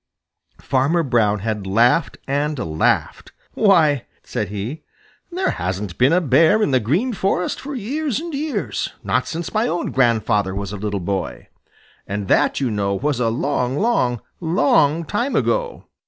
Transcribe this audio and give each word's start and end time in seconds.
Farmer 0.61 1.03
Brown 1.03 1.41
had 1.41 1.67
laughed 1.67 2.17
and 2.27 2.57
laughed. 2.57 3.31
"Why," 3.53 4.07
said 4.23 4.47
he, 4.49 4.81
"there 5.31 5.51
hasn't 5.51 5.99
been 5.99 6.11
a 6.11 6.19
Bear 6.19 6.63
in 6.63 6.71
the 6.71 6.79
Green 6.79 7.13
Forest 7.13 7.61
for 7.61 7.75
years 7.75 8.19
and 8.19 8.33
years 8.33 8.33
and 8.33 8.33
years, 8.33 8.93
not 9.05 9.27
since 9.27 9.53
my 9.53 9.67
own 9.67 9.91
grandfather 9.91 10.55
was 10.55 10.71
a 10.73 10.77
little 10.77 10.99
boy, 10.99 11.49
and 12.07 12.27
that, 12.29 12.59
you 12.59 12.71
know, 12.71 12.95
was 12.95 13.19
a 13.19 13.29
long, 13.29 13.77
long, 13.77 14.21
long 14.39 15.05
time 15.05 15.35
ago. 15.35 15.85